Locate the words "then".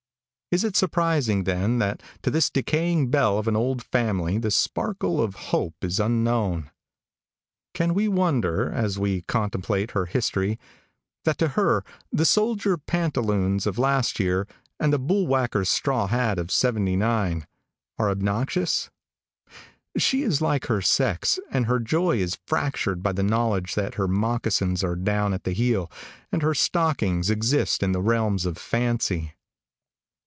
1.45-1.79